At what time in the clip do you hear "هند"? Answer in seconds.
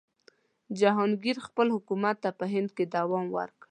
2.53-2.69